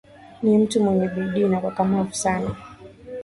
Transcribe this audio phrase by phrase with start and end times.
[0.43, 2.55] Ni mtu mwenye bidii na ukakamavu sana